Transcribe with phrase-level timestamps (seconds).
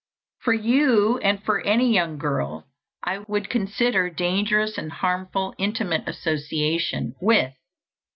[0.39, 2.65] For you, and for any young girl,
[3.03, 7.51] I would consider dangerous and harmful intimate association with: 1.